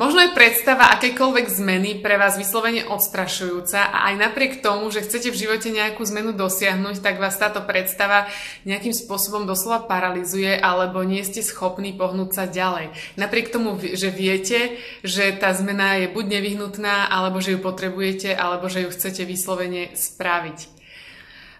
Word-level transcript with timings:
Možno 0.00 0.24
je 0.24 0.32
predstava 0.32 0.96
akékoľvek 0.96 1.60
zmeny 1.60 2.00
pre 2.00 2.16
vás 2.16 2.40
vyslovene 2.40 2.88
odstrašujúca 2.88 3.84
a 3.84 4.08
aj 4.08 4.14
napriek 4.16 4.64
tomu, 4.64 4.88
že 4.88 5.04
chcete 5.04 5.28
v 5.28 5.36
živote 5.44 5.68
nejakú 5.68 6.00
zmenu 6.08 6.32
dosiahnuť, 6.32 7.04
tak 7.04 7.20
vás 7.20 7.36
táto 7.36 7.60
predstava 7.68 8.24
nejakým 8.64 8.96
spôsobom 8.96 9.44
doslova 9.44 9.84
paralizuje 9.84 10.56
alebo 10.56 11.04
nie 11.04 11.20
ste 11.20 11.44
schopní 11.44 11.92
pohnúť 11.92 12.30
sa 12.32 12.44
ďalej. 12.48 12.96
Napriek 13.20 13.52
tomu, 13.52 13.76
že 13.76 14.08
viete, 14.08 14.80
že 15.04 15.36
tá 15.36 15.52
zmena 15.52 16.00
je 16.00 16.08
buď 16.08 16.32
nevyhnutná, 16.32 17.12
alebo 17.12 17.44
že 17.44 17.52
ju 17.52 17.60
potrebujete, 17.60 18.32
alebo 18.32 18.72
že 18.72 18.88
ju 18.88 18.96
chcete 18.96 19.28
vyslovene 19.28 19.92
spraviť. 19.92 20.79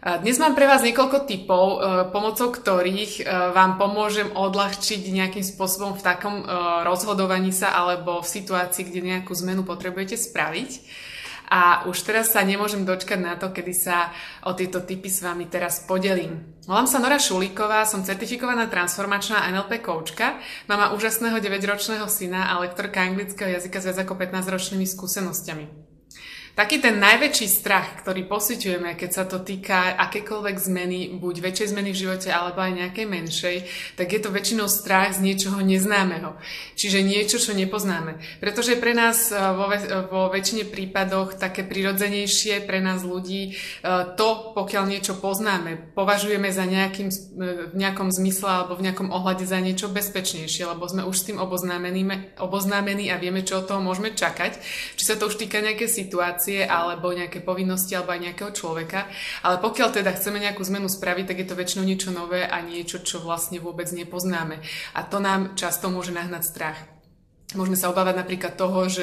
Dnes 0.01 0.41
mám 0.41 0.57
pre 0.57 0.65
vás 0.65 0.81
niekoľko 0.81 1.29
typov, 1.29 1.77
e, 1.77 1.79
pomocou 2.09 2.49
ktorých 2.49 3.21
e, 3.21 3.23
vám 3.53 3.77
pomôžem 3.77 4.33
odľahčiť 4.33 5.13
nejakým 5.13 5.45
spôsobom 5.45 5.93
v 5.93 6.01
takom 6.01 6.41
e, 6.41 6.45
rozhodovaní 6.89 7.53
sa 7.53 7.77
alebo 7.77 8.25
v 8.25 8.33
situácii, 8.33 8.89
kde 8.89 9.05
nejakú 9.05 9.37
zmenu 9.45 9.61
potrebujete 9.61 10.17
spraviť. 10.17 10.71
A 11.53 11.85
už 11.85 12.01
teraz 12.01 12.33
sa 12.33 12.41
nemôžem 12.41 12.81
dočkať 12.89 13.21
na 13.21 13.37
to, 13.37 13.53
kedy 13.53 13.77
sa 13.77 14.09
o 14.49 14.57
tieto 14.57 14.81
typy 14.81 15.13
s 15.13 15.21
vami 15.21 15.53
teraz 15.53 15.85
podelím. 15.85 16.49
Volám 16.65 16.89
sa 16.89 16.97
Nora 16.97 17.21
Šulíková, 17.21 17.85
som 17.85 18.01
certifikovaná 18.01 18.73
transformačná 18.73 19.53
NLP 19.53 19.85
koučka, 19.85 20.41
mama 20.65 20.97
úžasného 20.97 21.37
9-ročného 21.45 22.09
syna 22.09 22.49
a 22.49 22.63
lektorka 22.65 23.05
anglického 23.05 23.53
jazyka 23.53 23.83
s 23.83 23.85
viac 23.85 23.99
ako 24.01 24.17
15-ročnými 24.17 24.89
skúsenosťami. 24.89 25.90
Taký 26.59 26.83
ten 26.83 26.99
najväčší 26.99 27.47
strach, 27.47 28.03
ktorý 28.03 28.27
pociťujeme, 28.27 28.99
keď 28.99 29.11
sa 29.11 29.25
to 29.25 29.39
týka 29.41 29.95
akékoľvek 29.97 30.57
zmeny, 30.59 31.15
buď 31.17 31.35
väčšej 31.47 31.71
zmeny 31.73 31.91
v 31.95 32.01
živote, 32.07 32.29
alebo 32.29 32.59
aj 32.59 32.75
nejakej 32.75 33.07
menšej, 33.07 33.57
tak 33.95 34.11
je 34.11 34.21
to 34.21 34.35
väčšinou 34.35 34.67
strach 34.67 35.15
z 35.15 35.23
niečoho 35.25 35.63
neznámeho. 35.63 36.35
Čiže 36.75 37.07
niečo, 37.07 37.39
čo 37.39 37.55
nepoznáme. 37.55 38.19
Pretože 38.43 38.77
pre 38.77 38.93
nás 38.97 39.31
eh, 39.31 39.39
vo, 39.39 39.71
vo 40.11 40.23
väčšine 40.29 40.67
prípadoch 40.67 41.39
také 41.39 41.63
prirodzenejšie 41.63 42.67
pre 42.67 42.83
nás 42.83 43.07
ľudí 43.07 43.55
eh, 43.55 44.17
to, 44.19 44.55
pokiaľ 44.57 44.85
niečo 44.91 45.17
poznáme, 45.23 45.95
považujeme 45.95 46.51
za 46.51 46.67
nejakým, 46.67 47.09
eh, 47.09 47.71
v 47.71 47.77
nejakom 47.77 48.11
zmysle 48.11 48.49
alebo 48.49 48.75
v 48.75 48.91
nejakom 48.91 49.09
ohľade 49.13 49.45
za 49.47 49.63
niečo 49.63 49.87
bezpečnejšie, 49.93 50.67
lebo 50.67 50.89
sme 50.89 51.07
už 51.07 51.17
s 51.17 51.27
tým 51.31 51.39
oboznámení, 51.39 52.03
oboznámení 52.43 53.13
a 53.13 53.21
vieme, 53.21 53.47
čo 53.47 53.63
od 53.63 53.69
toho 53.69 53.85
môžeme 53.85 54.17
čakať. 54.17 54.59
Či 54.97 55.05
sa 55.05 55.15
to 55.21 55.29
už 55.29 55.37
týka 55.37 55.61
nejaké 55.61 55.87
situácie, 55.87 56.40
situácie 56.41 56.65
alebo 56.65 57.13
nejaké 57.13 57.45
povinnosti 57.45 57.93
alebo 57.93 58.17
aj 58.17 58.25
nejakého 58.25 58.53
človeka. 58.57 59.05
Ale 59.45 59.61
pokiaľ 59.61 59.89
teda 59.93 60.17
chceme 60.17 60.41
nejakú 60.41 60.65
zmenu 60.65 60.89
spraviť, 60.89 61.25
tak 61.29 61.39
je 61.45 61.47
to 61.47 61.59
väčšinou 61.61 61.85
niečo 61.85 62.11
nové 62.11 62.49
a 62.49 62.65
niečo, 62.65 63.05
čo 63.05 63.21
vlastne 63.21 63.61
vôbec 63.61 63.93
nepoznáme. 63.93 64.65
A 64.97 65.01
to 65.05 65.21
nám 65.21 65.53
často 65.61 65.93
môže 65.93 66.17
nahnať 66.17 66.43
strach. 66.49 66.79
Môžeme 67.51 67.75
sa 67.75 67.91
obávať 67.91 68.15
napríklad 68.15 68.55
toho, 68.55 68.87
že 68.87 69.03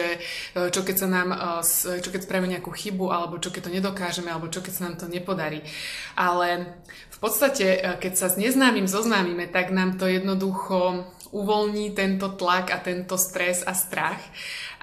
e, 0.55 0.71
čo 0.71 0.87
keď 0.87 0.95
sa 0.95 1.07
nám, 1.11 1.35
e, 1.35 1.99
čo 1.99 2.09
keď 2.15 2.23
spravíme 2.23 2.47
nejakú 2.55 2.71
chybu, 2.71 3.11
alebo 3.11 3.43
čo 3.43 3.51
keď 3.51 3.67
to 3.67 3.75
nedokážeme, 3.75 4.31
alebo 4.31 4.47
čo 4.47 4.63
keď 4.63 4.71
sa 4.71 4.85
nám 4.87 4.95
to 4.95 5.11
nepodarí. 5.11 5.67
Ale 6.15 6.79
v 7.11 7.17
podstate, 7.19 7.75
e, 7.75 7.79
keď 7.99 8.13
sa 8.15 8.31
s 8.31 8.39
neznámym 8.39 8.87
zoznámime, 8.87 9.51
tak 9.51 9.75
nám 9.75 9.99
to 9.99 10.07
jednoducho 10.07 11.03
uvoľní 11.31 11.91
tento 11.91 12.33
tlak 12.35 12.71
a 12.71 12.77
tento 12.79 13.17
stres 13.17 13.63
a 13.65 13.73
strach. 13.73 14.19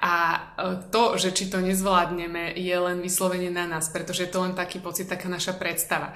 A 0.01 0.13
e, 0.13 0.39
to, 0.91 1.15
že 1.15 1.31
či 1.31 1.49
to 1.49 1.63
nezvládneme, 1.63 2.53
je 2.53 2.75
len 2.75 2.99
vyslovene 2.99 3.49
na 3.49 3.65
nás, 3.65 3.89
pretože 3.89 4.27
je 4.27 4.31
to 4.31 4.43
len 4.43 4.53
taký 4.53 4.83
pocit, 4.83 5.07
taká 5.07 5.31
naša 5.31 5.55
predstava. 5.55 6.13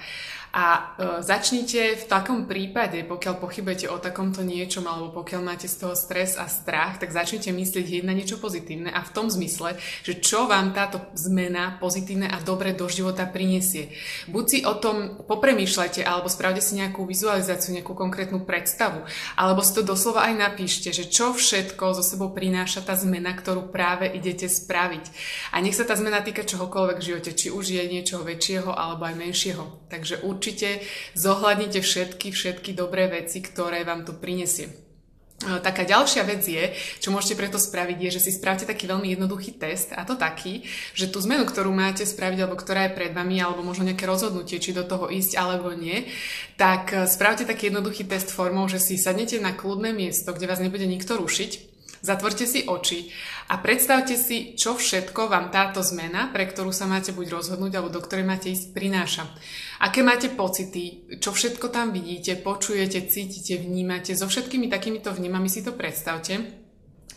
A 0.50 0.66
e, 0.74 0.82
začnite 1.22 1.94
v 1.94 2.06
takom 2.10 2.50
prípade, 2.50 3.06
pokiaľ 3.06 3.38
pochybujete 3.38 3.86
o 3.86 4.02
takomto 4.02 4.42
niečom, 4.42 4.82
alebo 4.90 5.22
pokiaľ 5.22 5.42
máte 5.46 5.70
z 5.70 5.86
toho 5.86 5.94
stres 5.94 6.42
a 6.42 6.50
strach, 6.50 6.98
tak 6.98 7.14
začnite 7.14 7.54
myslieť 7.54 8.02
na 8.02 8.18
niečo 8.18 8.42
pozitívne 8.42 8.90
a 8.90 9.06
v 9.06 9.14
tom 9.14 9.30
zmysle, 9.30 9.78
že 10.02 10.18
čo 10.18 10.50
vám 10.50 10.74
táto 10.74 11.06
zmena 11.14 11.78
pozitívne 11.78 12.26
a 12.26 12.42
dobre 12.42 12.74
do 12.74 12.90
života 12.90 13.30
prinesie. 13.30 13.94
Buď 14.26 14.46
si 14.50 14.60
o 14.66 14.74
tom 14.82 15.22
popremýšľajte, 15.30 16.02
alebo 16.02 16.26
spravte 16.34 16.66
si 16.66 16.82
nejakú 16.82 17.06
vizualizáciu, 17.06 17.78
nejakú 17.78 17.94
konkrétnu 17.94 18.42
predstavu, 18.42 19.06
alebo 19.38 19.62
si 19.62 19.78
to 19.78 19.86
doslova 19.86 20.26
aj 20.26 20.50
napíšte, 20.50 20.90
že 20.90 21.14
čo 21.14 21.38
všetko 21.38 21.94
zo 21.94 22.02
sebou 22.02 22.34
prináša 22.34 22.82
tá 22.82 22.98
zmena, 22.98 23.38
ktorú 23.38 23.70
práve 23.70 24.10
idete 24.10 24.50
spraviť. 24.50 25.06
A 25.54 25.62
nech 25.62 25.78
sa 25.78 25.86
tá 25.86 25.94
zmena 25.94 26.26
týka 26.26 26.42
čohokoľvek 26.42 26.98
v 26.98 27.08
živote, 27.14 27.32
či 27.38 27.54
už 27.54 27.78
je 27.78 27.84
niečo 27.86 28.26
väčšieho 28.26 28.74
alebo 28.74 29.06
aj 29.06 29.14
menšieho. 29.14 29.66
Takže 29.94 30.26
určite 30.26 30.39
zohľadnite 31.14 31.84
všetky, 31.84 32.32
všetky 32.32 32.72
dobré 32.74 33.12
veci, 33.12 33.44
ktoré 33.44 33.84
vám 33.84 34.08
to 34.08 34.16
prinesie. 34.16 34.72
Taká 35.40 35.88
ďalšia 35.88 36.28
vec 36.28 36.44
je, 36.44 36.76
čo 37.00 37.16
môžete 37.16 37.40
preto 37.40 37.56
spraviť, 37.56 37.96
je, 37.96 38.10
že 38.20 38.28
si 38.28 38.32
spravte 38.36 38.68
taký 38.68 38.92
veľmi 38.92 39.16
jednoduchý 39.16 39.56
test 39.56 39.96
a 39.96 40.04
to 40.04 40.20
taký, 40.20 40.68
že 40.92 41.08
tú 41.08 41.24
zmenu, 41.24 41.48
ktorú 41.48 41.72
máte 41.72 42.04
spraviť 42.04 42.44
alebo 42.44 42.60
ktorá 42.60 42.92
je 42.92 42.96
pred 43.00 43.16
vami 43.16 43.40
alebo 43.40 43.64
možno 43.64 43.88
nejaké 43.88 44.04
rozhodnutie, 44.04 44.60
či 44.60 44.76
do 44.76 44.84
toho 44.84 45.08
ísť 45.08 45.40
alebo 45.40 45.72
nie, 45.72 46.12
tak 46.60 46.92
spravte 47.08 47.48
taký 47.48 47.72
jednoduchý 47.72 48.04
test 48.04 48.36
formou, 48.36 48.68
že 48.68 48.84
si 48.84 49.00
sadnete 49.00 49.40
na 49.40 49.56
kľudné 49.56 49.96
miesto, 49.96 50.36
kde 50.36 50.44
vás 50.44 50.60
nebude 50.60 50.84
nikto 50.84 51.16
rušiť 51.16 51.79
Zatvorte 52.00 52.48
si 52.48 52.64
oči 52.64 53.12
a 53.52 53.60
predstavte 53.60 54.16
si, 54.16 54.56
čo 54.56 54.80
všetko 54.80 55.28
vám 55.28 55.52
táto 55.52 55.84
zmena, 55.84 56.32
pre 56.32 56.48
ktorú 56.48 56.72
sa 56.72 56.88
máte 56.88 57.12
buď 57.12 57.40
rozhodnúť, 57.40 57.76
alebo 57.76 57.92
do 57.92 58.00
ktorej 58.00 58.24
máte 58.24 58.48
ísť, 58.50 58.72
prináša. 58.72 59.28
Aké 59.84 60.00
máte 60.00 60.32
pocity, 60.32 61.12
čo 61.20 61.36
všetko 61.36 61.68
tam 61.68 61.92
vidíte, 61.92 62.40
počujete, 62.40 63.04
cítite, 63.12 63.60
vnímate. 63.60 64.16
So 64.16 64.32
všetkými 64.32 64.72
takýmito 64.72 65.12
vnímami 65.12 65.52
si 65.52 65.60
to 65.60 65.76
predstavte, 65.76 66.40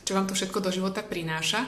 čo 0.03 0.13
vám 0.19 0.27
to 0.27 0.35
všetko 0.35 0.59
do 0.59 0.71
života 0.75 1.07
prináša 1.07 1.63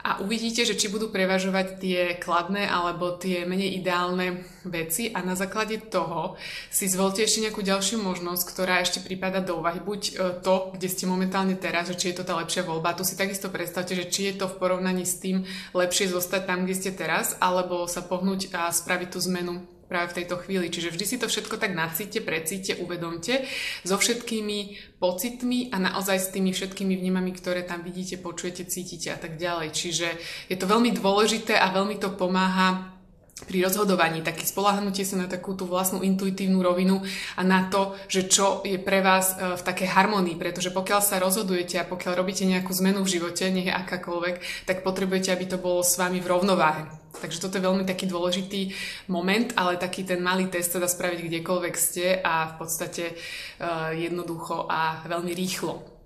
a 0.00 0.24
uvidíte, 0.24 0.64
že 0.64 0.76
či 0.76 0.88
budú 0.88 1.12
prevažovať 1.12 1.66
tie 1.76 2.00
kladné 2.16 2.64
alebo 2.64 3.20
tie 3.20 3.44
menej 3.44 3.76
ideálne 3.80 4.44
veci 4.64 5.12
a 5.12 5.20
na 5.20 5.36
základe 5.36 5.76
toho 5.76 6.40
si 6.68 6.88
zvolte 6.88 7.24
ešte 7.24 7.44
nejakú 7.44 7.60
ďalšiu 7.60 8.00
možnosť, 8.00 8.44
ktorá 8.48 8.80
ešte 8.80 9.04
prípada 9.04 9.44
do 9.44 9.60
úvahy. 9.60 9.80
Buď 9.80 10.00
e, 10.08 10.12
to, 10.40 10.72
kde 10.76 10.88
ste 10.88 11.04
momentálne 11.08 11.56
teraz, 11.56 11.92
že 11.92 11.96
či 11.96 12.12
je 12.12 12.20
to 12.20 12.28
tá 12.28 12.36
lepšia 12.36 12.64
voľba. 12.64 12.96
Tu 12.96 13.04
si 13.04 13.16
takisto 13.16 13.52
predstavte, 13.52 13.92
že 13.92 14.08
či 14.08 14.32
je 14.32 14.40
to 14.40 14.46
v 14.48 14.58
porovnaní 14.60 15.04
s 15.04 15.20
tým 15.20 15.44
lepšie 15.72 16.12
zostať 16.12 16.48
tam, 16.48 16.64
kde 16.64 16.76
ste 16.76 16.90
teraz, 16.92 17.36
alebo 17.40 17.84
sa 17.88 18.04
pohnúť 18.04 18.52
a 18.56 18.68
spraviť 18.72 19.08
tú 19.12 19.20
zmenu 19.28 19.79
práve 19.90 20.14
v 20.14 20.22
tejto 20.22 20.38
chvíli. 20.38 20.70
Čiže 20.70 20.94
vždy 20.94 21.04
si 21.04 21.16
to 21.18 21.26
všetko 21.26 21.58
tak 21.58 21.74
nacíte, 21.74 22.22
precíte, 22.22 22.78
uvedomte 22.78 23.42
so 23.82 23.98
všetkými 23.98 24.78
pocitmi 25.02 25.74
a 25.74 25.82
naozaj 25.82 26.16
s 26.22 26.28
tými 26.30 26.54
všetkými 26.54 26.94
vnímami, 26.94 27.34
ktoré 27.34 27.66
tam 27.66 27.82
vidíte, 27.82 28.22
počujete, 28.22 28.70
cítite 28.70 29.10
a 29.10 29.18
tak 29.18 29.34
ďalej. 29.34 29.74
Čiže 29.74 30.08
je 30.46 30.54
to 30.54 30.70
veľmi 30.70 30.94
dôležité 30.94 31.58
a 31.58 31.74
veľmi 31.74 31.98
to 31.98 32.14
pomáha 32.14 32.99
pri 33.46 33.64
rozhodovaní, 33.64 34.20
také 34.20 34.44
spolahnutie 34.44 35.04
sa 35.08 35.16
na 35.16 35.24
takú 35.24 35.56
tú 35.56 35.64
vlastnú 35.64 36.04
intuitívnu 36.04 36.60
rovinu 36.60 37.00
a 37.36 37.42
na 37.42 37.72
to, 37.72 37.96
že 38.06 38.28
čo 38.28 38.60
je 38.62 38.76
pre 38.76 39.00
vás 39.00 39.32
e, 39.36 39.56
v 39.56 39.62
takej 39.64 39.88
harmonii, 39.88 40.36
pretože 40.36 40.68
pokiaľ 40.68 41.00
sa 41.00 41.16
rozhodujete 41.16 41.80
a 41.80 41.88
pokiaľ 41.88 42.12
robíte 42.20 42.44
nejakú 42.44 42.72
zmenu 42.76 43.00
v 43.00 43.12
živote, 43.16 43.48
nech 43.48 43.68
je 43.68 43.74
akákoľvek, 43.74 44.68
tak 44.68 44.84
potrebujete, 44.84 45.32
aby 45.32 45.44
to 45.48 45.56
bolo 45.56 45.80
s 45.80 45.96
vami 45.96 46.20
v 46.20 46.30
rovnováhe. 46.30 46.84
Takže 47.10 47.42
toto 47.42 47.58
je 47.58 47.66
veľmi 47.66 47.84
taký 47.88 48.06
dôležitý 48.06 48.70
moment, 49.10 49.50
ale 49.58 49.80
taký 49.80 50.06
ten 50.06 50.22
malý 50.22 50.46
test 50.46 50.76
sa 50.76 50.78
dá 50.78 50.86
spraviť 50.86 51.26
kdekoľvek 51.26 51.74
ste 51.74 52.22
a 52.22 52.54
v 52.54 52.64
podstate 52.64 53.04
uh, 53.12 53.90
jednoducho 53.90 54.70
a 54.70 55.02
veľmi 55.10 55.34
rýchlo. 55.34 55.99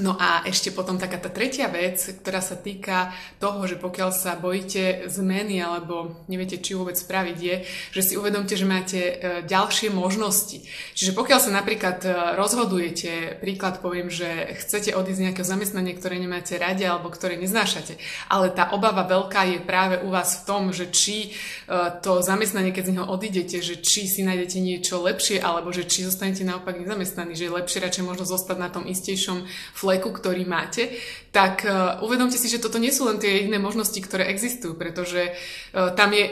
No 0.00 0.16
a 0.16 0.40
ešte 0.48 0.72
potom 0.72 0.96
taká 0.96 1.20
tá 1.20 1.28
tretia 1.28 1.68
vec, 1.68 2.00
ktorá 2.00 2.40
sa 2.40 2.56
týka 2.56 3.12
toho, 3.36 3.60
že 3.68 3.76
pokiaľ 3.76 4.08
sa 4.08 4.40
bojíte 4.40 5.04
zmeny 5.12 5.60
alebo 5.60 6.24
neviete, 6.32 6.64
či 6.64 6.72
vôbec 6.72 6.96
spraviť, 6.96 7.36
je, 7.36 7.56
že 7.92 8.00
si 8.00 8.14
uvedomte, 8.16 8.56
že 8.56 8.64
máte 8.64 9.00
e, 9.04 9.14
ďalšie 9.44 9.92
možnosti. 9.92 10.64
Čiže 10.96 11.12
pokiaľ 11.12 11.38
sa 11.44 11.52
napríklad 11.52 12.08
e, 12.08 12.10
rozhodujete, 12.40 13.36
príklad 13.44 13.84
poviem, 13.84 14.08
že 14.08 14.56
chcete 14.64 14.96
odísť 14.96 15.18
z 15.20 15.24
nejakého 15.28 15.44
zamestnania, 15.44 15.92
ktoré 15.92 16.16
nemáte 16.16 16.56
radi 16.56 16.88
alebo 16.88 17.12
ktoré 17.12 17.36
neznášate, 17.36 18.00
ale 18.32 18.48
tá 18.48 18.72
obava 18.72 19.04
veľká 19.04 19.44
je 19.44 19.58
práve 19.60 20.00
u 20.00 20.08
vás 20.08 20.40
v 20.40 20.44
tom, 20.48 20.72
že 20.72 20.88
či 20.88 21.36
e, 21.68 22.00
to 22.00 22.24
zamestnanie, 22.24 22.72
keď 22.72 22.84
z 22.88 22.92
neho 22.96 23.12
odídete, 23.12 23.60
že 23.60 23.76
či 23.76 24.08
si 24.08 24.24
nájdete 24.24 24.56
niečo 24.56 25.04
lepšie 25.04 25.36
alebo 25.36 25.68
že 25.68 25.84
či 25.84 26.08
zostanete 26.08 26.48
naopak 26.48 26.80
nezamestnaní, 26.80 27.36
že 27.36 27.52
je 27.52 27.56
lepšie 27.60 27.84
radšej 27.84 28.08
možno 28.08 28.24
zostať 28.24 28.56
na 28.56 28.72
tom 28.72 28.88
istejšom 28.88 29.44
fleku, 29.82 30.14
ktorý 30.14 30.46
máte, 30.46 30.94
tak 31.34 31.66
uh, 31.66 31.98
uvedomte 32.06 32.38
si, 32.38 32.46
že 32.46 32.62
toto 32.62 32.78
nie 32.78 32.94
sú 32.94 33.10
len 33.10 33.18
tie 33.18 33.42
jediné 33.42 33.58
možnosti, 33.58 33.98
ktoré 33.98 34.30
existujú, 34.30 34.78
pretože 34.78 35.34
uh, 35.34 35.90
tam 35.98 36.14
je 36.14 36.30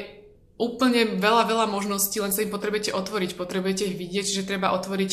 úplne 0.61 1.19
veľa, 1.19 1.51
veľa 1.51 1.67
možností, 1.67 2.23
len 2.23 2.31
sa 2.31 2.47
im 2.47 2.55
potrebujete 2.55 2.95
otvoriť, 2.95 3.35
potrebujete 3.35 3.91
ich 3.91 3.99
vidieť, 3.99 4.27
že 4.31 4.47
treba 4.47 4.71
otvoriť 4.77 5.11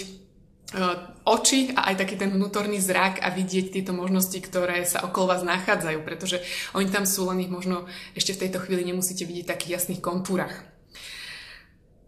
uh, 0.77 1.25
oči 1.25 1.73
a 1.73 1.89
aj 1.89 2.05
taký 2.05 2.15
ten 2.21 2.29
vnútorný 2.29 2.77
zrak 2.77 3.25
a 3.25 3.33
vidieť 3.33 3.73
tieto 3.73 3.97
možnosti, 3.97 4.37
ktoré 4.37 4.85
sa 4.85 5.01
okolo 5.07 5.33
vás 5.33 5.41
nachádzajú, 5.41 5.99
pretože 6.05 6.43
oni 6.77 6.93
tam 6.93 7.09
sú, 7.09 7.25
len 7.33 7.41
ich 7.41 7.49
možno 7.49 7.89
ešte 8.13 8.37
v 8.37 8.41
tejto 8.45 8.61
chvíli 8.61 8.85
nemusíte 8.85 9.25
vidieť 9.25 9.45
v 9.49 9.51
takých 9.57 9.73
jasných 9.81 10.03
kontúrach. 10.03 10.76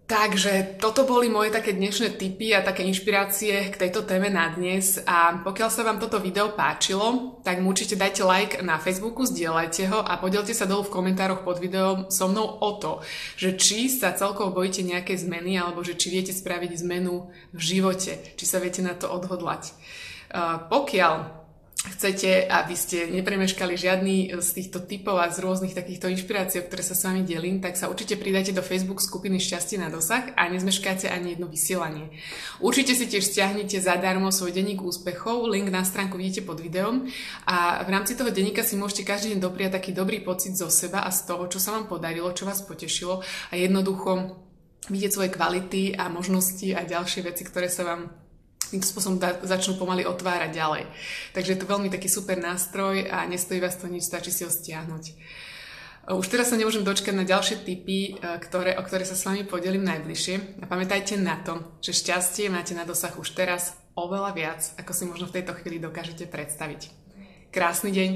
Takže 0.10 0.82
toto 0.82 1.06
boli 1.06 1.30
moje 1.30 1.54
také 1.54 1.78
dnešné 1.78 2.18
tipy 2.18 2.50
a 2.58 2.66
také 2.66 2.82
inšpirácie 2.82 3.70
k 3.70 3.78
tejto 3.78 4.10
téme 4.10 4.34
na 4.34 4.50
dnes 4.50 4.98
a 5.06 5.38
pokiaľ 5.46 5.70
sa 5.70 5.86
vám 5.86 6.02
toto 6.02 6.18
video 6.18 6.50
páčilo, 6.58 7.38
tak 7.46 7.62
mu 7.62 7.70
určite 7.70 7.94
dajte 7.94 8.26
like 8.26 8.58
na 8.66 8.82
Facebooku, 8.82 9.30
zdieľajte 9.30 9.86
ho 9.86 10.02
a 10.02 10.18
podielte 10.18 10.58
sa 10.58 10.66
dolu 10.66 10.90
v 10.90 10.94
komentároch 10.98 11.46
pod 11.46 11.62
videom 11.62 12.10
so 12.10 12.26
mnou 12.26 12.58
o 12.58 12.82
to, 12.82 13.06
že 13.38 13.54
či 13.54 13.86
sa 13.86 14.10
celkovo 14.18 14.50
bojíte 14.50 14.82
nejakej 14.82 15.30
zmeny 15.30 15.62
alebo 15.62 15.86
že 15.86 15.94
či 15.94 16.10
viete 16.10 16.34
spraviť 16.34 16.82
zmenu 16.82 17.30
v 17.54 17.62
živote, 17.62 18.34
či 18.34 18.46
sa 18.50 18.58
viete 18.58 18.82
na 18.82 18.98
to 18.98 19.14
odhodlať. 19.14 19.78
Pokiaľ 20.74 21.16
chcete, 21.80 22.44
aby 22.44 22.76
ste 22.76 23.08
nepremeškali 23.08 23.80
žiadny 23.80 24.36
z 24.36 24.50
týchto 24.52 24.84
typov 24.84 25.16
a 25.16 25.32
z 25.32 25.40
rôznych 25.40 25.72
takýchto 25.72 26.12
inšpirácií, 26.12 26.60
ktoré 26.68 26.84
sa 26.84 26.92
s 26.92 27.08
vami 27.08 27.24
delím, 27.24 27.64
tak 27.64 27.80
sa 27.80 27.88
určite 27.88 28.20
pridajte 28.20 28.52
do 28.52 28.60
Facebook 28.60 29.00
skupiny 29.00 29.40
Šťastie 29.40 29.80
na 29.80 29.88
dosah 29.88 30.36
a 30.36 30.52
nezmeškáte 30.52 31.08
ani 31.08 31.40
jedno 31.40 31.48
vysielanie. 31.48 32.12
Určite 32.60 33.00
si 33.00 33.08
tiež 33.08 33.24
stiahnite 33.24 33.80
zadarmo 33.80 34.28
svoj 34.28 34.52
denník 34.52 34.84
úspechov, 34.84 35.48
link 35.48 35.72
na 35.72 35.88
stránku 35.88 36.20
vidíte 36.20 36.44
pod 36.44 36.60
videom 36.60 37.08
a 37.48 37.80
v 37.88 37.90
rámci 37.96 38.20
toho 38.20 38.28
denníka 38.28 38.68
si 38.68 38.76
môžete 38.76 39.08
každý 39.08 39.36
deň 39.36 39.40
dopriať 39.40 39.80
taký 39.80 39.96
dobrý 39.96 40.20
pocit 40.20 40.60
zo 40.60 40.68
seba 40.68 41.08
a 41.08 41.16
z 41.16 41.32
toho, 41.32 41.48
čo 41.48 41.64
sa 41.64 41.80
vám 41.80 41.88
podarilo, 41.88 42.36
čo 42.36 42.44
vás 42.44 42.60
potešilo 42.60 43.24
a 43.24 43.54
jednoducho 43.56 44.36
vidieť 44.92 45.12
svoje 45.16 45.32
kvality 45.32 45.96
a 45.96 46.12
možnosti 46.12 46.76
a 46.76 46.84
ďalšie 46.84 47.24
veci, 47.24 47.48
ktoré 47.48 47.72
sa 47.72 47.88
vám 47.88 48.29
týmto 48.74 48.90
spôsobom 48.90 49.18
da, 49.18 49.38
začnú 49.42 49.76
pomaly 49.76 50.06
otvárať 50.06 50.52
ďalej. 50.54 50.84
Takže 51.34 51.52
je 51.54 51.60
to 51.60 51.70
veľmi 51.70 51.90
taký 51.90 52.08
super 52.12 52.38
nástroj 52.38 53.10
a 53.10 53.26
nestojí 53.26 53.58
vás 53.58 53.78
to 53.78 53.90
nič, 53.90 54.06
stačí 54.06 54.30
si 54.30 54.46
ho 54.46 54.52
stiahnuť. 54.52 55.04
Už 56.10 56.26
teraz 56.26 56.50
sa 56.50 56.58
nemôžem 56.58 56.82
dočkať 56.82 57.14
na 57.14 57.22
ďalšie 57.22 57.62
typy, 57.62 58.18
e, 58.18 58.42
ktoré, 58.42 58.74
o 58.80 58.82
ktoré 58.82 59.06
sa 59.06 59.14
s 59.14 59.30
vami 59.30 59.46
podelím 59.46 59.86
najbližšie. 59.86 60.58
A 60.58 60.66
pamätajte 60.66 61.22
na 61.22 61.38
to, 61.38 61.78
že 61.86 61.94
šťastie 61.94 62.50
máte 62.50 62.74
na 62.74 62.82
dosah 62.82 63.14
už 63.14 63.38
teraz 63.38 63.78
oveľa 63.94 64.34
viac, 64.34 64.62
ako 64.82 64.92
si 64.96 65.04
možno 65.06 65.30
v 65.30 65.38
tejto 65.38 65.54
chvíli 65.62 65.78
dokážete 65.78 66.26
predstaviť. 66.26 66.90
Krásny 67.54 67.94
deň! 67.94 68.12